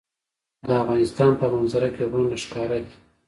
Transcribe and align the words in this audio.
د 0.67 0.69
افغانستان 0.83 1.31
په 1.41 1.45
منظره 1.53 1.89
کې 1.95 2.03
غرونه 2.11 2.35
ښکاره 2.43 2.77
ده. 2.85 2.93